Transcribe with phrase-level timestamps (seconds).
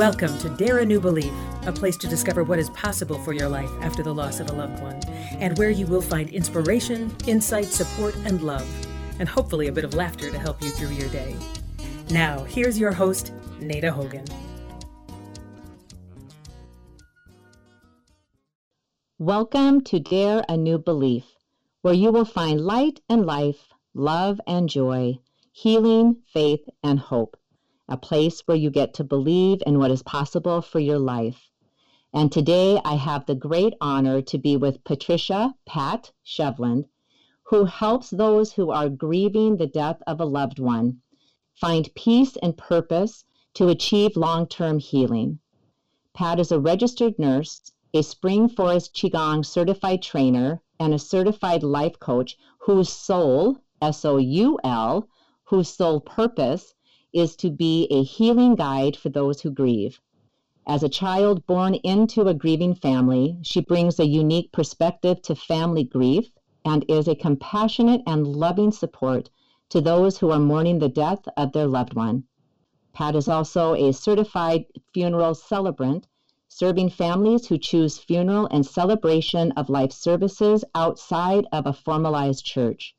[0.00, 1.30] Welcome to Dare a New Belief,
[1.66, 4.54] a place to discover what is possible for your life after the loss of a
[4.54, 4.98] loved one,
[5.40, 8.66] and where you will find inspiration, insight, support, and love,
[9.18, 11.36] and hopefully a bit of laughter to help you through your day.
[12.08, 14.24] Now, here's your host, Nada Hogan.
[19.18, 21.26] Welcome to Dare a New Belief,
[21.82, 25.18] where you will find light and life, love and joy,
[25.52, 27.36] healing, faith, and hope
[27.90, 31.50] a place where you get to believe in what is possible for your life.
[32.12, 36.86] And today I have the great honor to be with Patricia Pat Shevland,
[37.42, 41.00] who helps those who are grieving the death of a loved one
[41.60, 45.38] find peace and purpose to achieve long term healing.
[46.14, 51.98] Pat is a registered nurse, a Spring Forest Qigong certified trainer, and a certified life
[51.98, 55.08] coach whose soul, S O U L,
[55.44, 56.74] whose sole purpose
[57.12, 60.00] is to be a healing guide for those who grieve.
[60.66, 65.84] As a child born into a grieving family, she brings a unique perspective to family
[65.84, 66.30] grief
[66.64, 69.30] and is a compassionate and loving support
[69.70, 72.24] to those who are mourning the death of their loved one.
[72.92, 76.06] Pat is also a certified funeral celebrant,
[76.48, 82.94] serving families who choose funeral and celebration of life services outside of a formalized church.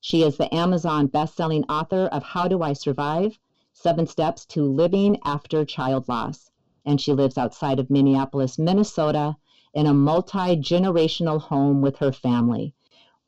[0.00, 3.38] She is the Amazon best-selling author of How Do I Survive?
[3.72, 6.50] Seven Steps to Living After Child Loss.
[6.84, 9.36] And she lives outside of Minneapolis, Minnesota,
[9.74, 12.74] in a multi-generational home with her family.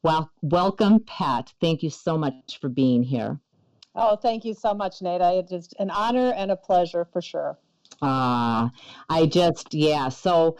[0.03, 1.53] Well, welcome, Pat.
[1.61, 3.41] Thank you so much for being here.
[3.95, 5.35] Oh, thank you so much, Nada.
[5.39, 7.59] It is an honor and a pleasure for sure.
[8.01, 8.69] Ah, uh,
[9.11, 10.09] I just, yeah.
[10.09, 10.57] So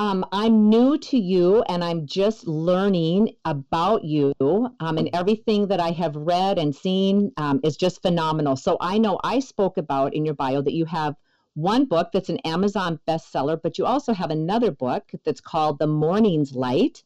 [0.00, 4.32] um, I'm new to you and I'm just learning about you.
[4.40, 8.56] Um, and everything that I have read and seen um, is just phenomenal.
[8.56, 11.16] So I know I spoke about in your bio that you have
[11.52, 15.86] one book that's an Amazon bestseller, but you also have another book that's called The
[15.86, 17.02] Mourning's Light.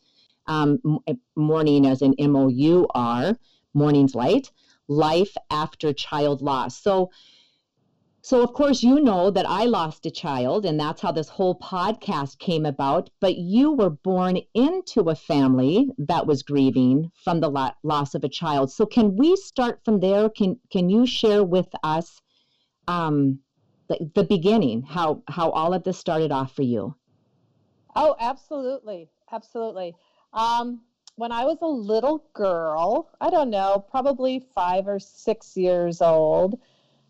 [0.46, 1.14] Um, eh,
[1.88, 3.36] as in M O U R,
[3.74, 4.52] Mourning's Light,
[4.86, 6.80] Life After Child Loss.
[6.80, 7.10] So
[8.24, 11.58] so, of course, you know that I lost a child, and that's how this whole
[11.58, 13.10] podcast came about.
[13.20, 18.24] But you were born into a family that was grieving from the lo- loss of
[18.24, 18.72] a child.
[18.72, 20.30] So, can we start from there?
[20.30, 22.22] Can Can you share with us
[22.88, 23.40] um,
[23.88, 26.94] the, the beginning, how how all of this started off for you?
[27.94, 29.96] Oh, absolutely, absolutely.
[30.32, 30.80] Um,
[31.16, 36.58] when I was a little girl, I don't know, probably five or six years old.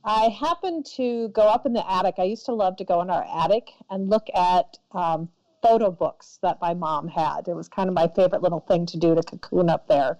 [0.04, 2.16] I happened to go up in the attic.
[2.18, 5.30] I used to love to go in our attic and look at um,
[5.62, 7.48] photo books that my mom had.
[7.48, 10.18] It was kind of my favorite little thing to do to cocoon up there.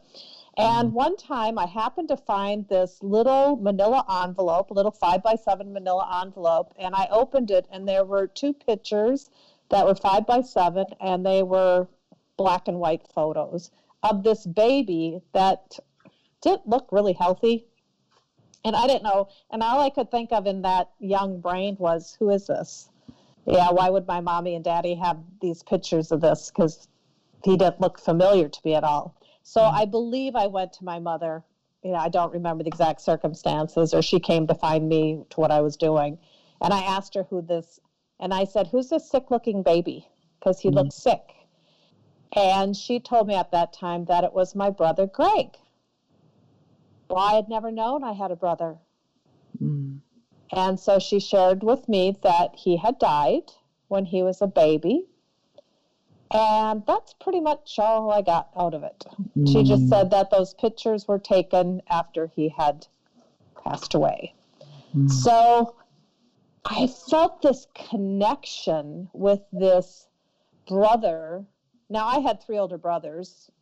[0.57, 0.97] And mm-hmm.
[0.97, 5.73] one time I happened to find this little manila envelope, a little five by seven
[5.75, 9.29] manila envelope, and I opened it, and there were two pictures
[9.69, 11.89] that were five by seven, and they were
[12.39, 13.71] black and white photos
[14.03, 15.79] of this baby that
[16.41, 17.67] didn't look really healthy
[18.65, 19.29] and I didn't know.
[19.51, 22.89] And all I could think of in that young brain was, who is this?
[23.47, 26.51] Yeah, why would my mommy and daddy have these pictures of this?
[26.51, 26.89] Because
[27.45, 29.15] he didn't look familiar to me at all.
[29.43, 29.77] So mm-hmm.
[29.77, 31.45] I believe I went to my mother.
[31.83, 35.41] You know, I don't remember the exact circumstances, or she came to find me to
[35.41, 36.19] what I was doing.
[36.63, 37.79] And I asked her who this,
[38.19, 40.09] and I said, Who's this sick looking baby?
[40.41, 40.79] Because he mm-hmm.
[40.79, 41.35] looked sick.
[42.35, 45.59] And she told me at that time that it was my brother Greg.
[47.15, 48.77] Well, I had never known I had a brother.
[49.63, 50.01] Mm.
[50.51, 53.53] And so she shared with me that he had died
[53.87, 55.07] when he was a baby.
[56.33, 59.05] And that's pretty much all I got out of it.
[59.39, 59.47] Mm.
[59.47, 59.89] She just mm.
[59.91, 62.89] said that those pictures were taken after he had
[63.63, 64.35] passed away.
[64.93, 65.09] Mm.
[65.09, 65.77] So
[66.65, 70.09] I felt this connection with this
[70.67, 71.45] brother.
[71.89, 73.53] Now, I had three older brothers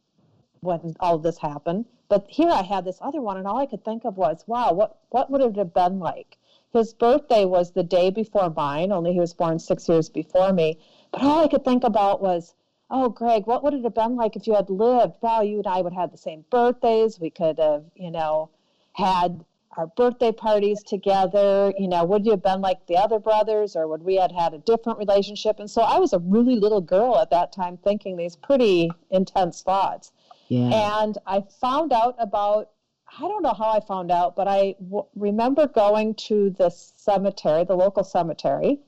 [0.63, 1.85] when all this happened.
[2.09, 4.73] But here I had this other one, and all I could think of was, wow,
[4.73, 6.39] what, what would it have been like?
[6.73, 10.79] His birthday was the day before mine, only he was born six years before me.
[11.11, 12.55] But all I could think about was,
[12.91, 15.15] oh, Greg, what would it have been like if you had lived?
[15.21, 17.19] Well, you and I would have had the same birthdays.
[17.19, 18.49] We could have, you know,
[18.93, 19.45] had
[19.77, 21.73] our birthday parties together.
[21.77, 24.55] You know, would you have been like the other brothers, or would we have had
[24.55, 25.59] a different relationship?
[25.59, 29.61] And so I was a really little girl at that time thinking these pretty intense
[29.63, 30.13] thoughts.
[30.49, 31.03] Yeah.
[31.03, 32.71] And I found out about,
[33.19, 37.65] I don't know how I found out, but I w- remember going to the cemetery,
[37.65, 38.81] the local cemetery,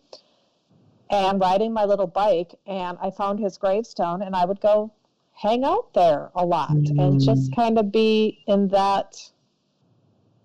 [1.11, 4.93] and riding my little bike, and I found his gravestone, and I would go
[5.33, 7.01] hang out there a lot mm.
[7.01, 9.31] and just kind of be in that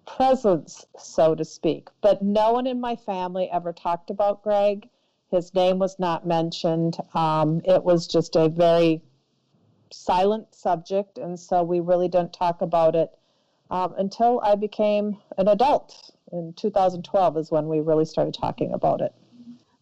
[0.05, 1.89] presence, so to speak.
[2.01, 4.89] But no one in my family ever talked about Greg.
[5.31, 6.97] His name was not mentioned.
[7.13, 9.01] Um, it was just a very
[9.91, 13.11] silent subject, and so we really didn't talk about it
[13.71, 16.11] um, until I became an adult.
[16.31, 19.13] In 2012 is when we really started talking about it.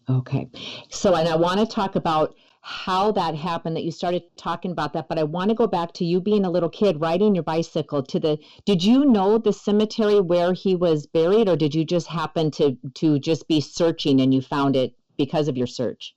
[0.10, 0.50] Okay.
[0.90, 2.36] So, and I want to talk about
[2.70, 5.94] how that happened that you started talking about that but i want to go back
[5.94, 9.54] to you being a little kid riding your bicycle to the did you know the
[9.54, 14.20] cemetery where he was buried or did you just happen to to just be searching
[14.20, 16.14] and you found it because of your search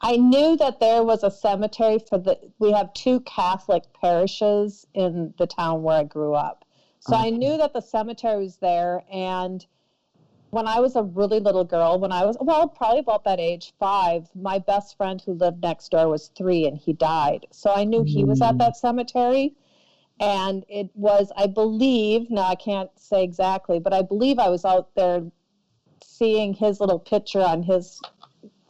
[0.00, 5.32] i knew that there was a cemetery for the we have two catholic parishes in
[5.38, 6.64] the town where i grew up
[7.00, 7.28] so okay.
[7.28, 9.66] i knew that the cemetery was there and
[10.54, 13.72] when I was a really little girl, when I was, well, probably about that age,
[13.80, 17.44] five, my best friend who lived next door was three and he died.
[17.50, 18.58] So I knew he was at mm.
[18.58, 19.54] that cemetery.
[20.20, 24.64] And it was, I believe, now I can't say exactly, but I believe I was
[24.64, 25.24] out there
[26.04, 28.00] seeing his little picture on his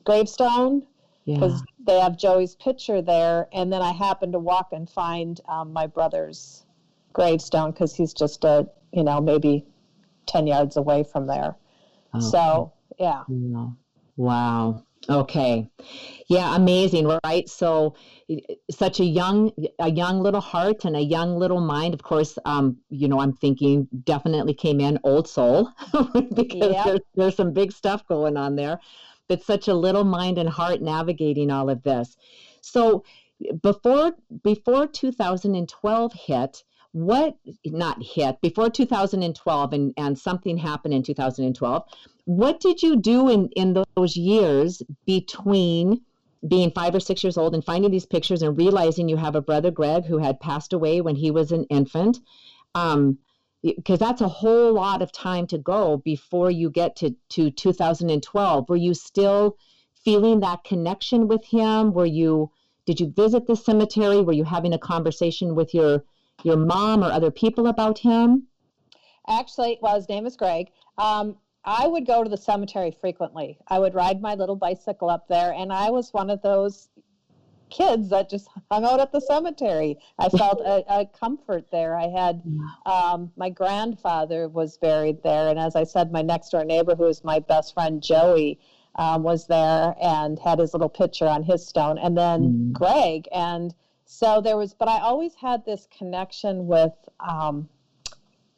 [0.05, 0.87] gravestone
[1.27, 1.85] because yeah.
[1.87, 3.49] they have Joey's picture there.
[3.53, 6.65] And then I happened to walk and find um, my brother's
[7.13, 9.67] gravestone because he's just a, you know, maybe
[10.27, 11.57] 10 yards away from there.
[12.15, 12.25] Okay.
[12.25, 13.23] So, yeah.
[14.17, 14.85] Wow.
[15.09, 15.69] Okay.
[16.29, 17.49] Yeah, amazing, right?
[17.49, 17.95] So
[18.71, 21.93] such a young a young little heart and a young little mind.
[21.93, 25.71] Of course, um, you know, I'm thinking definitely came in old soul
[26.35, 26.85] because yep.
[26.87, 28.81] there's, there's some big stuff going on there.
[29.29, 32.17] But such a little mind and heart navigating all of this.
[32.61, 33.05] So
[33.63, 34.13] before
[34.43, 36.63] before 2012 hit,
[36.95, 37.37] what
[37.67, 41.83] not hit before 2012 and, and something happened in 2012
[42.27, 46.01] what did you do in, in those years between
[46.47, 49.41] being five or six years old and finding these pictures and realizing you have a
[49.41, 52.21] brother greg who had passed away when he was an infant
[52.77, 53.19] um,
[53.65, 58.69] because that's a whole lot of time to go before you get to, to 2012
[58.69, 59.57] were you still
[60.05, 62.51] feeling that connection with him were you
[62.87, 66.05] did you visit the cemetery were you having a conversation with your
[66.43, 68.47] your mom or other people about him?
[69.29, 70.71] Actually, well, his name is Greg.
[70.99, 73.59] Um, I would go to the cemetery frequently.
[73.69, 76.89] I would ride my little bicycle up there, and I was one of those
[77.71, 79.99] kids that just hung out at the cemetery.
[80.19, 81.97] I felt a, a, comfort there.
[81.97, 82.43] I had
[82.87, 87.05] um, my grandfather was buried there, and as I said, my next door neighbor, who
[87.05, 88.59] was my best friend Joey,
[88.97, 92.73] um, was there and had his little picture on his stone, and then mm.
[92.73, 93.75] Greg and
[94.07, 97.69] so there was, but I always had this connection with um,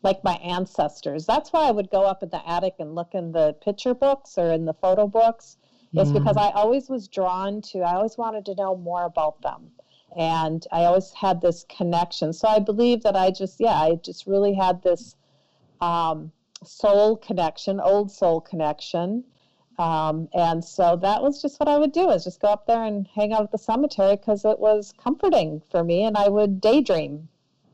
[0.03, 1.25] like my ancestors.
[1.27, 4.39] That's why I would go up in the attic and look in the picture books
[4.39, 5.57] or in the photo books.
[5.97, 6.03] Yeah.
[6.03, 9.71] It's because I always was drawn to, I always wanted to know more about them.
[10.17, 12.33] And I always had this connection.
[12.33, 15.17] So I believe that I just, yeah, I just really had this
[15.81, 16.33] um,
[16.65, 19.25] soul connection, old soul connection
[19.79, 22.83] um, and so that was just what I would do is just go up there
[22.83, 26.61] and hang out at the cemetery because it was comforting for me and I would
[26.61, 27.29] daydream.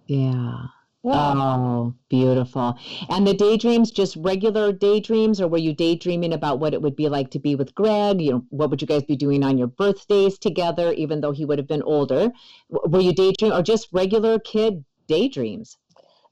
[0.06, 0.66] Yeah.
[1.04, 2.78] Oh, beautiful.
[3.08, 7.08] And the daydreams, just regular daydreams, or were you daydreaming about what it would be
[7.08, 8.20] like to be with Greg?
[8.20, 11.44] You know, what would you guys be doing on your birthdays together, even though he
[11.44, 12.30] would have been older?
[12.68, 15.76] Were you daydreaming or just regular kid daydreams?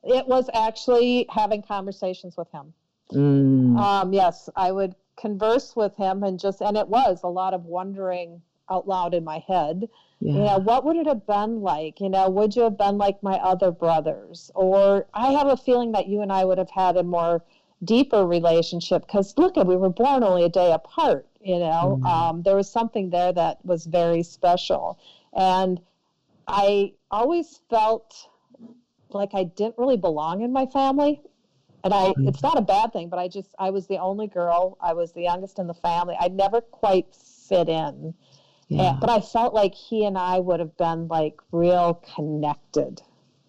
[0.04, 2.73] It was actually having conversations with him.
[3.12, 3.76] Mm.
[3.76, 7.66] Um, yes, I would converse with him and just and it was a lot of
[7.66, 8.40] wondering
[8.71, 9.89] out loud in my head
[10.21, 10.33] yeah.
[10.33, 13.23] you know what would it have been like you know would you have been like
[13.23, 16.97] my other brothers or i have a feeling that you and i would have had
[16.97, 17.43] a more
[17.85, 22.07] deeper relationship because look at we were born only a day apart you know mm-hmm.
[22.07, 24.99] um, there was something there that was very special
[25.35, 25.81] and
[26.47, 28.29] i always felt
[29.11, 31.21] like i didn't really belong in my family
[31.83, 32.29] and I mm-hmm.
[32.29, 34.77] it's not a bad thing, but I just I was the only girl.
[34.81, 36.17] I was the youngest in the family.
[36.19, 38.15] I never quite fit in.
[38.71, 38.91] Yeah.
[38.91, 43.03] And, but I felt like he and I would have been like real connected.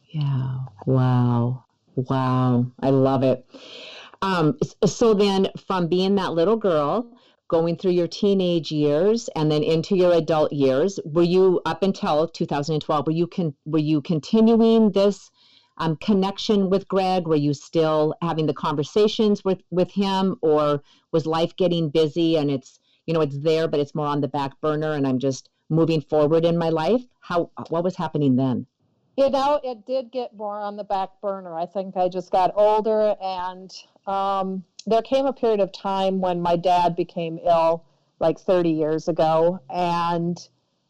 [0.10, 0.58] Yeah.
[0.86, 1.66] Wow.
[1.96, 2.72] Wow.
[2.82, 3.46] I love it.
[4.24, 7.08] Um, so then from being that little girl,
[7.48, 12.28] going through your teenage years and then into your adult years, were you up until
[12.28, 15.30] 2012, were you con- were you continuing this
[15.78, 17.28] um, connection with Greg?
[17.28, 22.50] Were you still having the conversations with with him, or was life getting busy and
[22.50, 22.80] it's
[23.12, 26.00] you know it's there, but it's more on the back burner, and I'm just moving
[26.00, 27.02] forward in my life?
[27.20, 28.66] How what was happening then?
[29.18, 31.54] You know, it did get more on the back burner.
[31.58, 33.70] I think I just got older, and
[34.08, 37.84] um, there came a period of time when my dad became ill,
[38.22, 40.38] like 30 years ago, and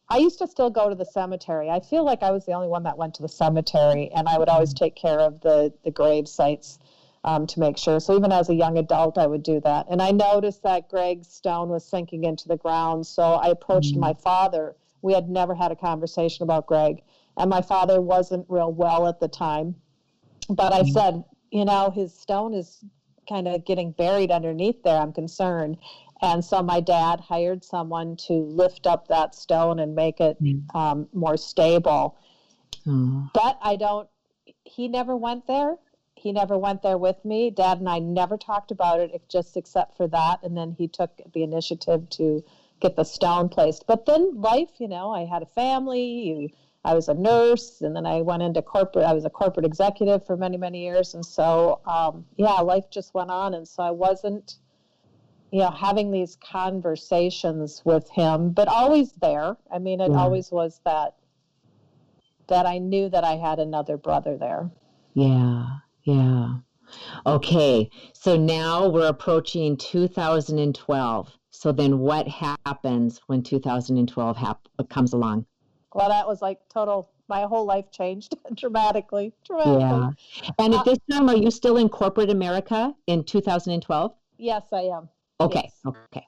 [0.08, 1.72] I used to still go to the cemetery.
[1.72, 4.38] I feel like I was the only one that went to the cemetery, and I
[4.38, 6.78] would always take care of the the grave sites.
[7.24, 8.00] Um, to make sure.
[8.00, 9.86] So even as a young adult, I would do that.
[9.90, 13.06] And I noticed that Greg's stone was sinking into the ground.
[13.06, 14.02] So I approached mm-hmm.
[14.02, 14.76] my father.
[15.02, 17.02] We had never had a conversation about Greg.
[17.38, 19.76] And my father wasn't real well at the time.
[20.50, 20.92] But I mm-hmm.
[20.92, 22.84] said, you know, his stone is
[23.30, 24.98] kind of getting buried underneath there.
[24.98, 25.78] I'm concerned.
[26.24, 30.76] And so my dad hired someone to lift up that stone and make it mm-hmm.
[30.78, 32.18] um, more stable.
[33.34, 34.08] But I don't,
[34.64, 35.78] he never went there
[36.22, 37.50] he never went there with me.
[37.50, 40.40] Dad and I never talked about it, just except for that.
[40.44, 42.44] And then he took the initiative to
[42.80, 43.88] get the stone placed.
[43.88, 46.54] But then life, you know, I had a family.
[46.84, 49.06] I was a nurse, and then I went into corporate.
[49.06, 53.14] I was a corporate executive for many, many years, and so um, yeah, life just
[53.14, 53.54] went on.
[53.54, 54.56] And so I wasn't,
[55.52, 59.58] you know, having these conversations with him, but always there.
[59.72, 60.18] I mean, it yeah.
[60.18, 61.16] always was that
[62.48, 64.70] that I knew that I had another brother there.
[65.14, 65.68] Yeah.
[66.04, 66.56] Yeah.
[67.26, 67.90] Okay.
[68.14, 71.32] So now we're approaching 2012.
[71.52, 75.46] So then what happens when 2012 hap- comes along?
[75.94, 79.34] Well, that was like total, my whole life changed dramatically.
[79.46, 79.80] dramatically.
[79.80, 80.10] Yeah.
[80.60, 84.14] And at this time, are you still in corporate America in 2012?
[84.38, 85.10] Yes, I am.
[85.40, 85.64] Okay.
[85.64, 85.82] Yes.
[85.86, 86.28] Okay.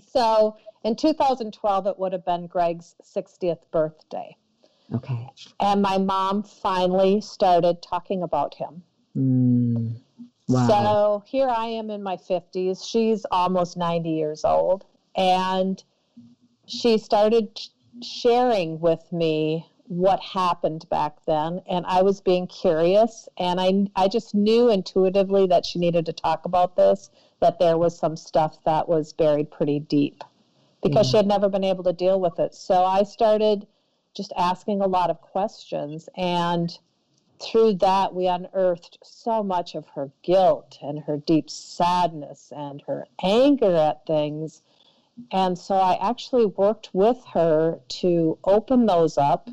[0.00, 4.36] So in 2012, it would have been Greg's 60th birthday.
[4.94, 5.28] Okay.
[5.60, 8.82] And my mom finally started talking about him.
[9.16, 9.96] Mm,
[10.48, 10.68] wow.
[10.68, 12.86] So here I am in my 50s.
[12.88, 14.84] She's almost 90 years old.
[15.16, 15.82] And
[16.66, 17.58] she started
[18.02, 21.62] sharing with me what happened back then.
[21.68, 23.28] And I was being curious.
[23.38, 27.78] And I, I just knew intuitively that she needed to talk about this, that there
[27.78, 30.22] was some stuff that was buried pretty deep
[30.82, 31.10] because yeah.
[31.10, 32.54] she had never been able to deal with it.
[32.54, 33.66] So I started
[34.14, 36.08] just asking a lot of questions.
[36.16, 36.76] And
[37.40, 43.06] through that, we unearthed so much of her guilt and her deep sadness and her
[43.22, 44.62] anger at things.
[45.32, 49.48] And so I actually worked with her to open those up,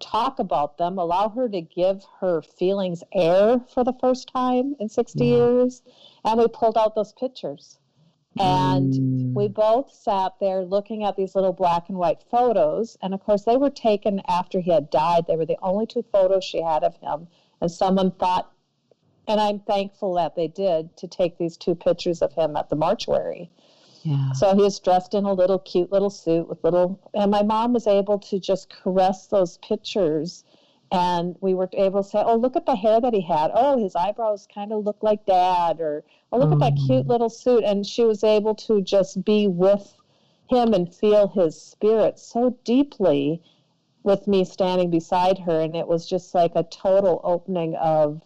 [0.00, 4.88] talk about them, allow her to give her feelings air for the first time in
[4.88, 5.36] 60 yeah.
[5.36, 5.82] years.
[6.24, 7.78] And we pulled out those pictures.
[8.38, 9.34] And mm.
[9.34, 12.96] we both sat there looking at these little black and white photos.
[13.00, 15.26] And of course, they were taken after he had died.
[15.26, 17.28] They were the only two photos she had of him.
[17.60, 18.50] And someone thought,
[19.28, 22.76] and I'm thankful that they did, to take these two pictures of him at the
[22.76, 23.50] mortuary.
[24.02, 24.32] Yeah.
[24.32, 27.72] So he was dressed in a little cute little suit with little, and my mom
[27.72, 30.44] was able to just caress those pictures
[30.94, 33.50] and we were able to say, "Oh, look at the hair that he had.
[33.54, 36.54] Oh, his eyebrows kind of look like dad." Or, "Oh, look mm.
[36.54, 37.08] at that cute mm.
[37.08, 39.96] little suit." And she was able to just be with
[40.48, 43.42] him and feel his spirit so deeply
[44.02, 48.20] with me standing beside her and it was just like a total opening of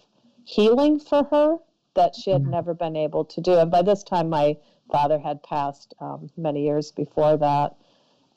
[0.44, 1.56] healing for her
[1.94, 2.50] that she had mm.
[2.50, 3.54] never been able to do.
[3.54, 4.56] And by this time, my
[4.90, 7.76] father had passed um, many years before that.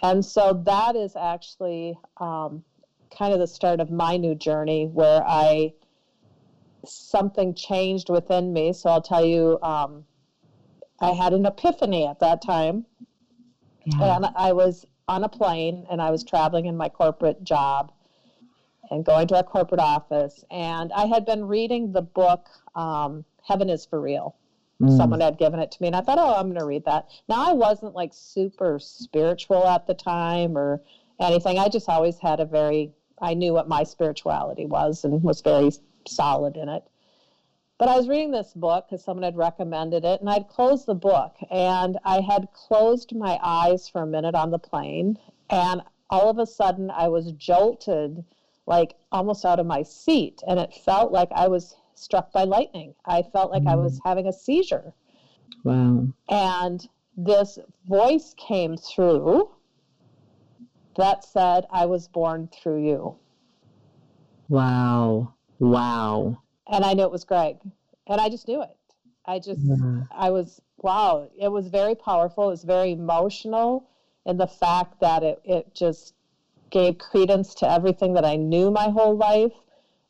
[0.04, 2.64] And so that is actually um,
[3.18, 5.74] kind of the start of my new journey where I
[6.86, 8.74] something changed within me.
[8.74, 10.06] So I'll tell you, um,
[11.00, 12.86] I had an epiphany at that time,
[13.86, 14.16] yeah.
[14.16, 17.92] and I was on a plane and I was traveling in my corporate job
[18.90, 23.70] and going to our corporate office, and I had been reading the book um, "Heaven
[23.70, 24.36] Is for Real."
[24.82, 24.98] Mm.
[24.98, 27.08] Someone had given it to me, and I thought, "Oh, I'm going to read that."
[27.30, 30.82] Now I wasn't like super spiritual at the time or
[31.20, 31.58] anything.
[31.58, 35.72] I just always had a very I knew what my spirituality was and was very
[36.08, 36.84] solid in it.
[37.78, 40.94] But I was reading this book because someone had recommended it, and I'd closed the
[40.94, 45.18] book, and I had closed my eyes for a minute on the plane,
[45.50, 48.24] and all of a sudden I was jolted,
[48.68, 52.94] like almost out of my seat, and it felt like I was struck by lightning.
[53.06, 53.72] I felt like mm.
[53.72, 54.02] I was mm.
[54.06, 54.94] having a seizure.
[55.64, 56.08] Wow.
[56.30, 56.88] And
[57.18, 59.50] this voice came through
[60.98, 63.16] that said, I was born through you.
[64.50, 65.34] Wow.
[65.60, 66.42] Wow.
[66.68, 67.58] And I knew it was Greg.
[68.08, 68.76] And I just knew it.
[69.26, 70.04] I just, yeah.
[70.12, 71.30] I was, wow.
[71.40, 72.48] It was very powerful.
[72.48, 73.88] It was very emotional
[74.26, 76.14] in the fact that it, it just
[76.70, 79.54] gave credence to everything that I knew my whole life.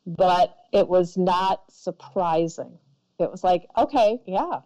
[0.06, 2.78] But it was not surprising.
[3.18, 4.60] It was like, okay, yeah,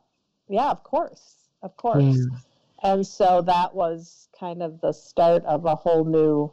[0.49, 2.03] yeah, of course, of course.
[2.03, 2.39] Yeah.
[2.83, 6.53] And so that was kind of the start of a whole new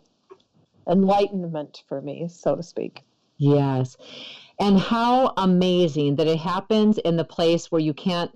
[0.90, 3.04] enlightenment for me, so to speak.
[3.38, 3.98] Yes.
[4.60, 8.32] And how amazing that it happens in the place where you can't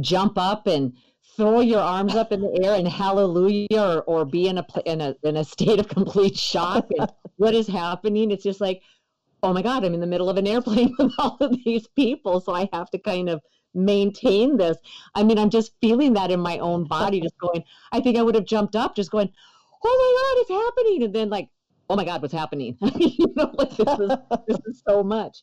[0.00, 0.92] jump up and
[1.36, 5.00] throw your arms up in the air and hallelujah or, or be in a in
[5.00, 8.82] a in a state of complete shock and what is happening it's just like
[9.42, 12.40] oh my God, I'm in the middle of an airplane with all of these people.
[12.40, 13.40] So I have to kind of
[13.74, 14.76] maintain this.
[15.14, 18.22] I mean, I'm just feeling that in my own body, just going, I think I
[18.22, 19.30] would have jumped up, just going,
[19.84, 21.02] oh my God, it's happening.
[21.04, 21.48] And then like,
[21.90, 22.76] oh my God, what's happening?
[22.96, 24.10] you know, like this is,
[24.46, 25.42] this is so much.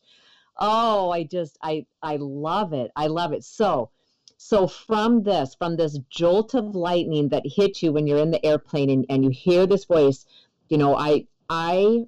[0.58, 2.90] Oh, I just, I, I love it.
[2.96, 3.44] I love it.
[3.44, 3.90] So,
[4.36, 8.44] so from this, from this jolt of lightning that hit you when you're in the
[8.44, 10.26] airplane and, and you hear this voice,
[10.68, 12.06] you know, I, I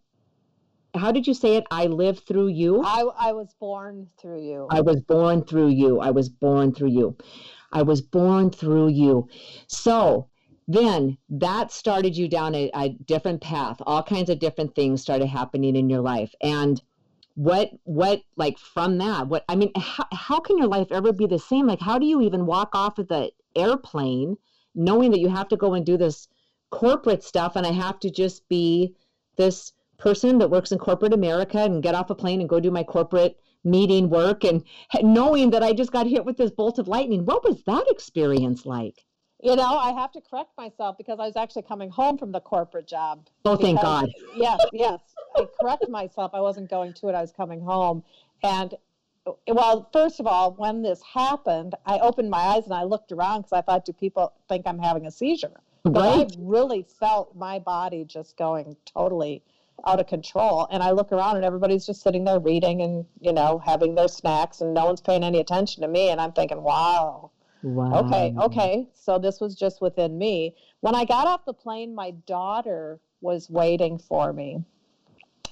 [0.95, 1.65] how did you say it?
[1.71, 2.83] I live through you.
[2.85, 4.67] I, I was born through you.
[4.71, 6.01] I was born through you.
[6.01, 7.17] I was born through you.
[7.73, 9.29] I was born through you.
[9.67, 10.29] So
[10.69, 13.81] then that started you down a, a different path.
[13.87, 16.35] All kinds of different things started happening in your life.
[16.43, 16.81] And
[17.35, 21.27] what, what, like from that, what, I mean, how, how can your life ever be
[21.27, 21.67] the same?
[21.67, 24.37] Like, how do you even walk off of the airplane
[24.75, 26.29] knowing that you have to go and do this
[26.71, 28.95] corporate stuff and I have to just be
[29.37, 29.73] this
[30.03, 32.83] person that works in corporate America and get off a plane and go do my
[32.83, 34.65] corporate meeting work and
[35.03, 37.25] knowing that I just got hit with this bolt of lightning.
[37.25, 39.05] What was that experience like?
[39.41, 42.41] You know, I have to correct myself because I was actually coming home from the
[42.41, 43.27] corporate job.
[43.45, 44.09] Oh, thank God.
[44.37, 45.01] Yes, yes.
[45.37, 46.33] I correct myself.
[46.35, 47.15] I wasn't going to it.
[47.15, 48.05] I was coming home.
[48.45, 48.75] And
[49.49, 53.43] well, first of all, when this happened, I opened my eyes and I looked around
[53.43, 55.61] because I thought, do people think I'm having a seizure?
[55.85, 55.99] But.
[55.99, 59.43] I really felt my body just going totally
[59.87, 60.69] out of control.
[60.71, 64.09] And I look around and everybody's just sitting there reading and, you know, having their
[64.09, 66.11] snacks and no one's paying any attention to me.
[66.11, 67.31] And I'm thinking, wow.
[67.62, 68.01] Wow.
[68.01, 68.89] Okay, okay.
[68.95, 70.55] So this was just within me.
[70.81, 74.65] When I got off the plane, my daughter was waiting for me.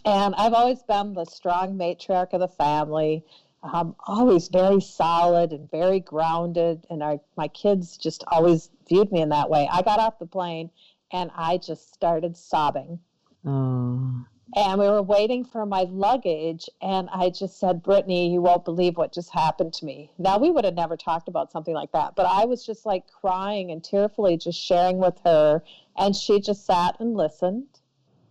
[0.04, 3.24] And I've always been the strong matriarch of the family.
[3.62, 6.86] Um, always very solid and very grounded.
[6.88, 9.68] And our, my kids just always viewed me in that way.
[9.70, 10.70] I got off the plane
[11.12, 12.98] and I just started sobbing
[13.44, 14.24] Oh.
[14.56, 18.96] And we were waiting for my luggage, and I just said, Brittany, you won't believe
[18.96, 20.10] what just happened to me.
[20.18, 23.06] Now, we would have never talked about something like that, but I was just like
[23.06, 25.62] crying and tearfully just sharing with her.
[25.96, 27.68] And she just sat and listened,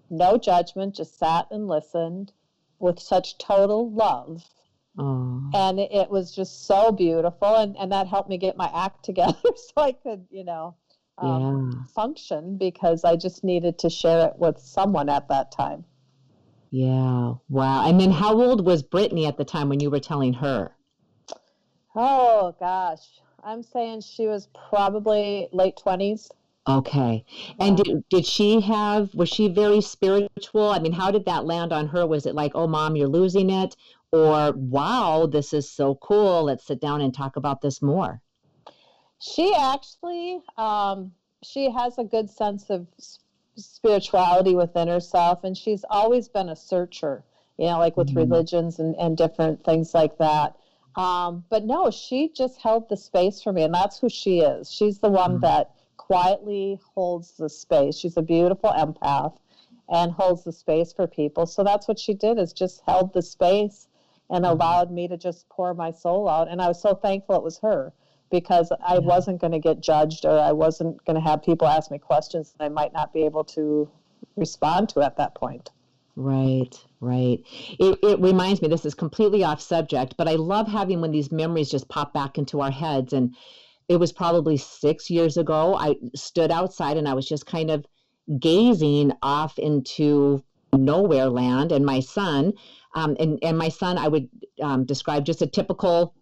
[0.10, 2.34] no judgment, just sat and listened
[2.80, 4.44] with such total love.
[4.98, 5.50] Oh.
[5.54, 7.56] And it was just so beautiful.
[7.56, 10.76] And, and that helped me get my act together so I could, you know,
[11.22, 11.94] um, yeah.
[11.94, 15.84] function because I just needed to share it with someone at that time.
[16.72, 17.36] Yeah.
[17.50, 17.88] Wow.
[17.88, 20.72] And then how old was Brittany at the time when you were telling her?
[21.96, 23.22] Oh, gosh.
[23.44, 26.30] I'm saying she was probably late 20s.
[26.68, 27.26] Okay.
[27.60, 30.70] And did, did she have, was she very spiritual?
[30.70, 32.06] I mean, how did that land on her?
[32.06, 33.76] Was it like, oh, mom, you're losing it?
[34.12, 36.44] Or, wow, this is so cool.
[36.44, 38.22] Let's sit down and talk about this more?
[39.20, 41.12] She actually, um,
[41.44, 42.88] she has a good sense of
[43.56, 47.24] spirituality within herself, and she's always been a searcher.
[47.58, 48.20] You know, like with mm-hmm.
[48.20, 50.56] religions and, and different things like that.
[50.96, 54.72] Um, but no, she just held the space for me, and that's who she is.
[54.72, 55.42] She's the one mm-hmm.
[55.42, 57.98] that quietly holds the space.
[57.98, 59.36] She's a beautiful empath
[59.90, 61.46] and holds the space for people.
[61.46, 63.88] So that's what she did is just held the space
[64.30, 64.54] and mm-hmm.
[64.54, 66.48] allowed me to just pour my soul out.
[66.48, 67.92] And I was so thankful it was her
[68.32, 69.00] because I yeah.
[69.00, 72.54] wasn't going to get judged or I wasn't going to have people ask me questions
[72.58, 73.90] that I might not be able to
[74.36, 75.72] respond to at that point.
[76.16, 77.40] Right, right.
[77.80, 81.32] It, it reminds me, this is completely off subject, but I love having when these
[81.32, 83.14] memories just pop back into our heads.
[83.14, 83.36] And
[83.88, 85.76] it was probably six years ago.
[85.76, 87.86] I stood outside and I was just kind of
[88.38, 91.72] gazing off into nowhere land.
[91.72, 92.54] And my son,
[92.96, 94.28] um, and, and my son, I would
[94.62, 96.14] um, describe just a typical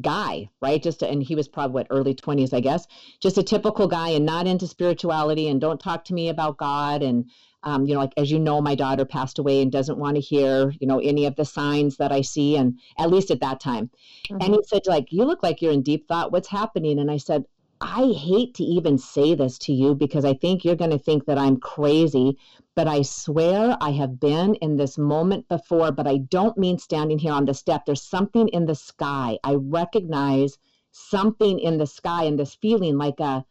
[0.00, 0.82] guy, right?
[0.82, 2.86] Just to, and he was probably what early 20s, I guess.
[3.20, 7.02] Just a typical guy and not into spirituality and don't talk to me about God
[7.02, 7.30] and
[7.64, 10.20] um, you know, like as you know, my daughter passed away and doesn't want to
[10.20, 13.58] hear, you know, any of the signs that I see, and at least at that
[13.58, 13.90] time.
[14.28, 14.42] Mm-hmm.
[14.42, 16.30] And he said, like, you look like you're in deep thought.
[16.30, 16.98] What's happening?
[16.98, 17.46] And I said,
[17.80, 21.26] I hate to even say this to you because I think you're going to think
[21.26, 22.38] that I'm crazy,
[22.74, 27.18] but I swear I have been in this moment before, but I don't mean standing
[27.18, 27.84] here on the step.
[27.84, 29.38] There's something in the sky.
[29.44, 30.58] I recognize
[30.92, 33.44] something in the sky and this feeling like a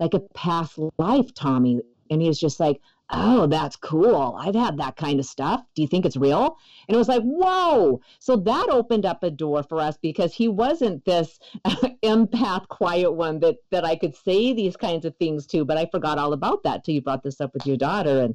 [0.00, 1.80] like a past life, Tommy.
[2.10, 2.80] And he's just like,
[3.10, 4.36] oh, that's cool.
[4.38, 5.62] I've had that kind of stuff.
[5.74, 6.58] Do you think it's real?
[6.86, 8.00] And it was like, whoa.
[8.18, 11.38] So that opened up a door for us because he wasn't this
[12.02, 15.86] empath, quiet one that, that I could say these kinds of things to, but I
[15.86, 18.20] forgot all about that till you brought this up with your daughter.
[18.20, 18.34] And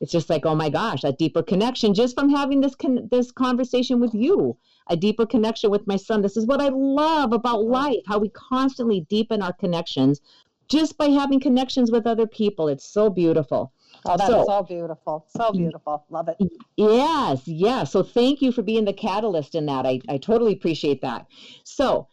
[0.00, 3.32] it's just like, oh my gosh, a deeper connection just from having this, con- this
[3.32, 4.56] conversation with you,
[4.88, 6.22] a deeper connection with my son.
[6.22, 10.20] This is what I love about life, how we constantly deepen our connections
[10.68, 12.68] just by having connections with other people.
[12.68, 13.72] It's so beautiful.
[14.04, 15.26] Oh, that's so, so beautiful.
[15.36, 16.04] So beautiful.
[16.10, 16.36] Love it.
[16.76, 17.92] Yes, yes.
[17.92, 19.86] So thank you for being the catalyst in that.
[19.86, 21.26] I, I totally appreciate that.
[21.64, 22.08] So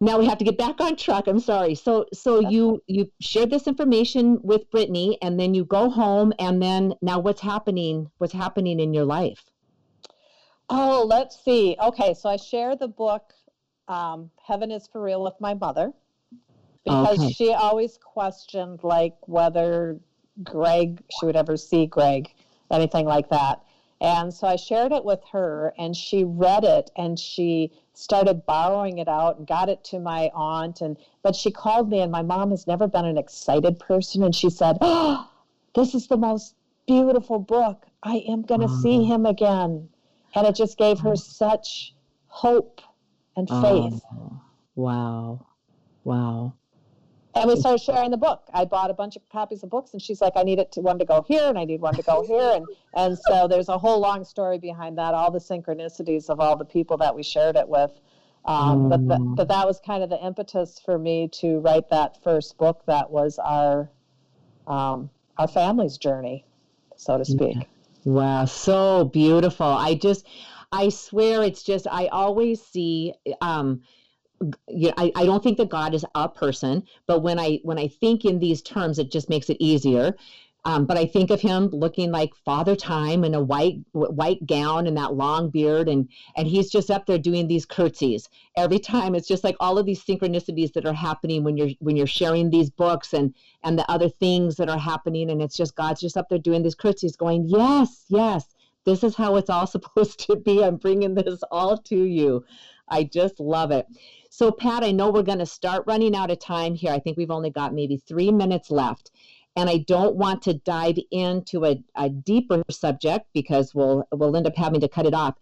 [0.00, 1.26] now we have to get back on track.
[1.26, 1.74] I'm sorry.
[1.74, 6.62] So so you you shared this information with Brittany and then you go home and
[6.62, 8.10] then now what's happening?
[8.18, 9.44] What's happening in your life?
[10.68, 11.76] Oh, let's see.
[11.82, 13.34] Okay, so I share the book
[13.88, 15.92] um, Heaven is for Real with my mother
[16.84, 17.32] because okay.
[17.32, 19.98] she always questioned like whether
[20.42, 22.32] Greg, she would ever see Greg,
[22.70, 23.62] anything like that.
[24.00, 28.98] And so I shared it with her, and she read it, and she started borrowing
[28.98, 30.80] it out and got it to my aunt.
[30.80, 34.34] And but she called me, and my mom has never been an excited person, and
[34.34, 35.28] she said, "Oh,
[35.74, 36.54] this is the most
[36.86, 37.86] beautiful book.
[38.02, 38.82] I am going to uh-huh.
[38.82, 39.90] see him again,"
[40.34, 41.94] and it just gave her such
[42.28, 42.80] hope
[43.36, 44.02] and faith.
[44.14, 44.40] Oh,
[44.76, 45.46] wow,
[46.04, 46.54] wow
[47.34, 48.42] and we started sharing the book.
[48.52, 50.80] I bought a bunch of copies of books, and she's like, "I need it to
[50.80, 53.68] one to go here, and I need one to go here," and and so there's
[53.68, 57.22] a whole long story behind that, all the synchronicities of all the people that we
[57.22, 57.92] shared it with.
[58.46, 59.36] Um, but, the, mm.
[59.36, 62.82] but that was kind of the impetus for me to write that first book.
[62.86, 63.90] That was our
[64.66, 66.44] um, our family's journey,
[66.96, 67.56] so to speak.
[68.04, 69.66] Wow, so beautiful!
[69.66, 70.26] I just,
[70.72, 73.14] I swear, it's just I always see.
[73.40, 73.82] Um,
[74.68, 77.88] you I, I don't think that God is a person, but when I when I
[77.88, 80.14] think in these terms, it just makes it easier.
[80.66, 84.86] Um, but I think of him looking like Father Time in a white white gown
[84.86, 89.14] and that long beard, and and he's just up there doing these curtsies every time.
[89.14, 92.50] It's just like all of these synchronicities that are happening when you're when you're sharing
[92.50, 96.18] these books and and the other things that are happening, and it's just God's just
[96.18, 98.44] up there doing these curtsies, going, yes, yes,
[98.84, 100.62] this is how it's all supposed to be.
[100.62, 102.44] I'm bringing this all to you.
[102.90, 103.86] I just love it.
[104.30, 106.92] So, Pat, I know we're going to start running out of time here.
[106.92, 109.10] I think we've only got maybe three minutes left.
[109.56, 114.46] And I don't want to dive into a, a deeper subject because we'll we'll end
[114.46, 115.34] up having to cut it off.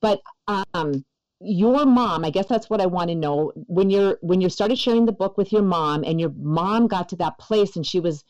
[0.00, 1.04] But um,
[1.40, 3.52] your mom, I guess that's what I want to know.
[3.66, 7.08] When you're when you started sharing the book with your mom, and your mom got
[7.08, 8.24] to that place, and she was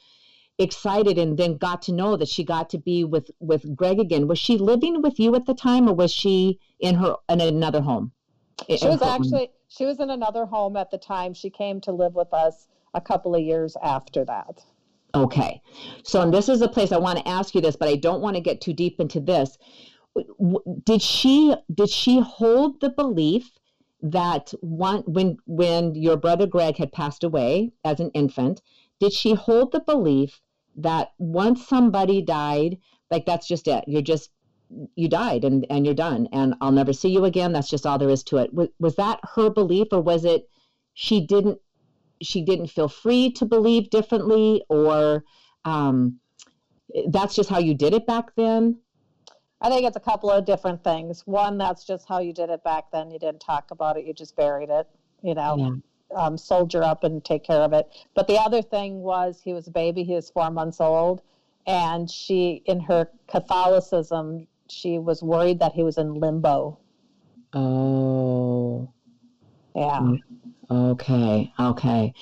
[0.58, 4.28] excited, and then got to know that she got to be with with Greg again.
[4.28, 7.82] Was she living with you at the time, or was she in her in another
[7.82, 8.12] home?
[8.66, 11.34] She was actually she was in another home at the time.
[11.34, 14.64] She came to live with us a couple of years after that.
[15.14, 15.62] Okay.
[16.02, 18.20] So, and this is a place I want to ask you this, but I don't
[18.20, 19.56] want to get too deep into this.
[20.84, 23.52] Did she did she hold the belief
[24.02, 28.60] that one when when your brother Greg had passed away as an infant,
[29.00, 30.40] did she hold the belief
[30.76, 32.78] that once somebody died,
[33.10, 33.84] like that's just it.
[33.86, 34.30] You're just
[34.94, 37.52] you died and, and you're done and I'll never see you again.
[37.52, 38.52] That's just all there is to it.
[38.52, 40.48] Was, was that her belief or was it
[40.94, 41.58] she didn't
[42.20, 45.24] she didn't feel free to believe differently or
[45.64, 46.18] um,
[47.08, 48.76] that's just how you did it back then?
[49.60, 51.26] I think it's a couple of different things.
[51.26, 53.10] One, that's just how you did it back then.
[53.10, 54.88] You didn't talk about it, you just buried it,
[55.22, 55.80] you know,
[56.12, 56.16] yeah.
[56.16, 57.88] um, soldier up and take care of it.
[58.14, 61.22] But the other thing was he was a baby, he was four months old.
[61.66, 66.78] And she, in her Catholicism, she was worried that he was in limbo.
[67.52, 68.92] Oh.
[69.74, 70.16] Yeah.
[70.70, 71.52] Okay.
[71.58, 72.14] Okay.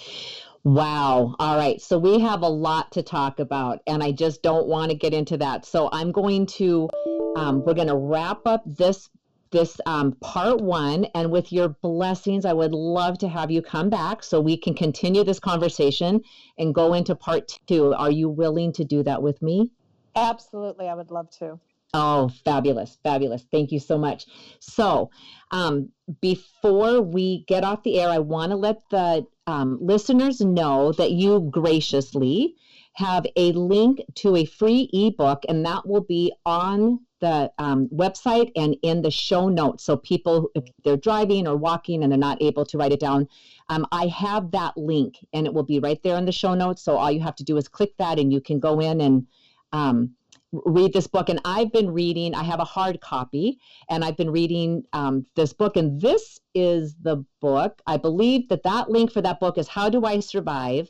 [0.65, 1.35] Wow.
[1.39, 1.81] All right.
[1.81, 5.15] So we have a lot to talk about, and I just don't want to get
[5.15, 5.65] into that.
[5.65, 6.89] So I'm going to,
[7.37, 9.09] um, we're going to wrap up this
[9.53, 13.89] this um, part one, and with your blessings, I would love to have you come
[13.89, 16.21] back so we can continue this conversation
[16.59, 17.95] and go into part two.
[17.95, 19.71] Are you willing to do that with me?
[20.17, 21.61] Absolutely, I would love to.
[21.99, 23.47] Oh, fabulous, fabulous.
[23.51, 24.27] Thank you so much.
[24.61, 25.09] So,
[25.51, 25.89] um,
[26.21, 31.13] before we get off the air, I want to let the um, listeners know that
[31.13, 32.55] you graciously
[32.93, 38.53] have a link to a free ebook, and that will be on the um, website
[38.55, 39.83] and in the show notes.
[39.83, 43.27] So, people, if they're driving or walking and they're not able to write it down,
[43.71, 46.83] um, I have that link and it will be right there in the show notes.
[46.83, 49.27] So, all you have to do is click that and you can go in and
[49.73, 50.16] um,
[50.53, 53.59] read this book and i've been reading i have a hard copy
[53.91, 58.63] and i've been reading um, this book and this is the book i believe that
[58.63, 60.89] that link for that book is how do i survive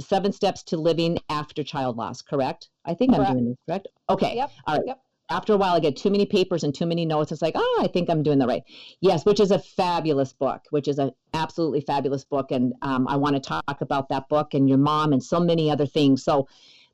[0.00, 3.30] seven steps to living after child loss correct i think correct.
[3.30, 4.50] i'm doing this correct okay yep.
[4.66, 5.00] all right yep.
[5.30, 7.80] after a while i get too many papers and too many notes it's like oh
[7.82, 8.64] i think i'm doing the right
[9.00, 13.16] yes which is a fabulous book which is an absolutely fabulous book and um, i
[13.16, 16.48] want to talk about that book and your mom and so many other things so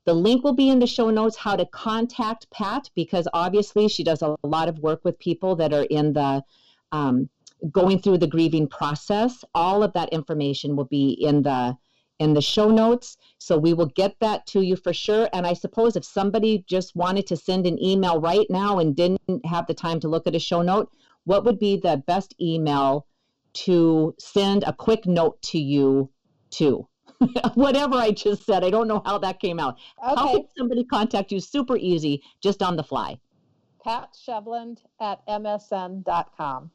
[0.09, 4.03] the link will be in the show notes how to contact Pat because obviously she
[4.03, 6.43] does a lot of work with people that are in the
[6.91, 7.29] um,
[7.71, 9.45] going through the grieving process.
[9.53, 11.77] All of that information will be in the
[12.17, 13.17] in the show notes.
[13.37, 15.29] So we will get that to you for sure.
[15.31, 19.45] And I suppose if somebody just wanted to send an email right now and didn't
[19.45, 20.89] have the time to look at a show note,
[21.25, 23.05] what would be the best email
[23.65, 26.09] to send a quick note to you
[26.57, 26.88] to?
[27.53, 29.77] Whatever I just said, I don't know how that came out.
[30.03, 30.15] Okay.
[30.15, 33.19] How could somebody contact you super easy just on the fly?
[33.83, 36.71] Pat Shevland at msn.com.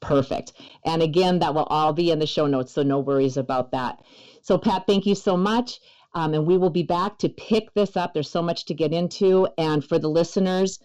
[0.00, 0.52] Perfect.
[0.84, 4.02] And again, that will all be in the show notes, so no worries about that.
[4.42, 5.80] So, Pat, thank you so much.
[6.14, 8.12] Um, and we will be back to pick this up.
[8.12, 9.48] There's so much to get into.
[9.56, 10.78] And for the listeners,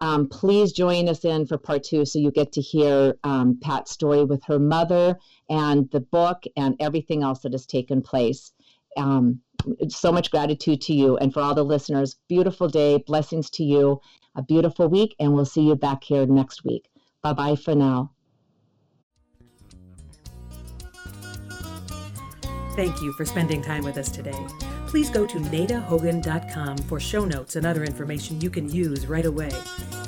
[0.00, 3.90] um, please join us in for part two so you get to hear um, Pat's
[3.90, 5.18] story with her mother
[5.50, 8.52] and the book and everything else that has taken place.
[8.96, 9.40] Um,
[9.88, 12.16] so much gratitude to you and for all the listeners.
[12.28, 12.98] Beautiful day.
[13.06, 14.00] Blessings to you.
[14.36, 15.16] A beautiful week.
[15.18, 16.88] And we'll see you back here next week.
[17.22, 18.12] Bye bye for now.
[22.76, 24.46] Thank you for spending time with us today.
[24.86, 29.50] Please go to nadahogan.com for show notes and other information you can use right away.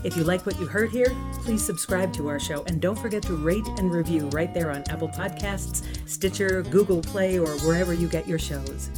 [0.03, 3.23] If you like what you heard here, please subscribe to our show and don't forget
[3.25, 8.09] to rate and review right there on Apple Podcasts, Stitcher, Google Play, or wherever you
[8.09, 8.91] get your shows.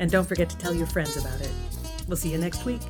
[0.00, 1.50] And don't forget to tell your friends about it.
[2.08, 2.82] We'll see you next week.